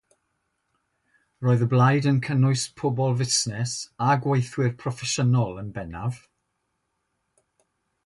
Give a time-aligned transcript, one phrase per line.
[1.47, 3.77] Roedd y blaid yn cynnwys pobl fusnes
[4.09, 6.23] a gweithwyr proffesiynol yn bennaf.